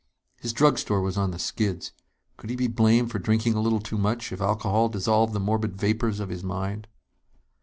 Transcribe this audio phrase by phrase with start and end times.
[0.39, 1.91] His drug store was on the skids.
[2.37, 5.75] Could he be blamed for drinking a little too much, if alcohol dissolved the morbid
[5.75, 6.87] vapors of his mind?